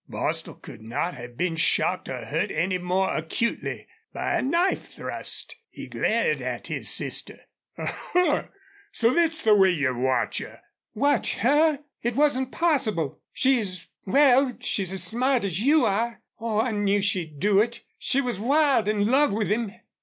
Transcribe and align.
Bostil 0.09 0.55
could 0.55 0.81
not 0.81 1.13
have 1.13 1.37
been 1.37 1.55
shocked 1.55 2.09
or 2.09 2.25
hurt 2.25 2.49
any 2.49 2.79
more 2.79 3.15
acutely 3.15 3.85
by 4.11 4.33
a 4.33 4.41
knife 4.41 4.93
thrust. 4.95 5.57
He 5.69 5.85
glared 5.87 6.41
at 6.41 6.65
his 6.65 6.89
sister. 6.89 7.41
"A 7.77 7.85
huh! 7.85 8.47
So 8.91 9.13
thet's 9.13 9.43
the 9.43 9.53
way 9.53 9.69
you 9.69 9.95
watch 9.95 10.39
her!" 10.39 10.61
"Watch 10.95 11.35
her? 11.35 11.81
It 12.01 12.15
wasn't 12.15 12.51
possible. 12.51 13.21
She's 13.31 13.89
well, 14.03 14.57
she's 14.59 14.91
as 14.91 15.03
smart 15.03 15.45
as 15.45 15.61
you 15.61 15.85
are.... 15.85 16.23
Oh, 16.39 16.59
I 16.59 16.71
knew 16.71 16.99
she'd 16.99 17.39
do 17.39 17.59
it! 17.61 17.83
She 17.99 18.21
was 18.21 18.39
wild 18.39 18.87
in 18.87 19.05
love 19.05 19.31
with 19.31 19.49
him!" 19.49 19.71